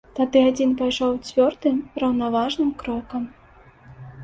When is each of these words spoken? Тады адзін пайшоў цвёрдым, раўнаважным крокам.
Тады 0.17 0.39
адзін 0.51 0.71
пайшоў 0.79 1.11
цвёрдым, 1.27 1.77
раўнаважным 2.05 2.75
крокам. 2.83 3.31